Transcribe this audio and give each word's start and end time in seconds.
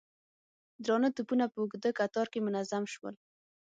درانه 0.83 1.09
توپونه 1.17 1.45
په 1.51 1.57
اوږده 1.61 1.89
کتار 1.99 2.27
کې 2.33 2.39
منظم 2.45 2.83
شول. 2.93 3.15